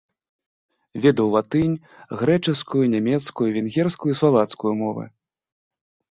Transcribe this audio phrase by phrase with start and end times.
[1.03, 1.73] Ведаў латынь,
[2.21, 5.05] грэчаскую, нямецкую, венгерскую і славацкую мовы.